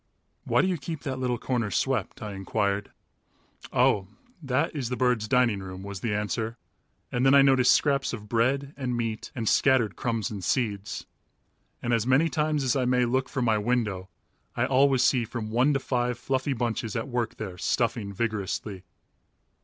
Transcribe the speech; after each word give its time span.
"Why 0.45 0.63
do 0.63 0.67
you 0.67 0.79
keep 0.79 1.03
that 1.03 1.19
little 1.19 1.37
corner 1.37 1.69
swept?" 1.69 2.23
I 2.23 2.33
inquired. 2.33 2.89
"Oh, 3.71 4.07
that 4.41 4.75
is 4.75 4.89
the 4.89 4.95
birds' 4.95 5.27
dining 5.27 5.59
room," 5.59 5.83
was 5.83 5.99
the 5.99 6.11
answer, 6.11 6.57
and 7.11 7.23
then 7.23 7.35
I 7.35 7.43
noticed 7.43 7.71
scraps 7.71 8.11
of 8.11 8.27
bread 8.27 8.73
and 8.75 8.97
meat 8.97 9.31
and 9.35 9.47
scattered 9.47 9.95
crumbs 9.95 10.31
and 10.31 10.43
seeds. 10.43 11.05
And 11.83 11.93
as 11.93 12.07
many 12.07 12.29
times 12.29 12.63
as 12.63 12.75
I 12.75 12.85
may 12.85 13.05
look 13.05 13.29
from 13.29 13.45
my 13.45 13.59
windows 13.59 14.07
I 14.55 14.65
always 14.65 15.03
see 15.03 15.23
from 15.23 15.51
one 15.51 15.71
to 15.75 15.79
five 15.79 16.17
fluffy 16.17 16.53
bunches 16.53 16.95
at 16.95 17.07
work 17.07 17.35
there 17.35 17.59
stuffing 17.59 18.11
vigorously. 18.11 18.81